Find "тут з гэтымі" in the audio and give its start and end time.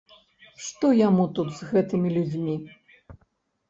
1.37-2.17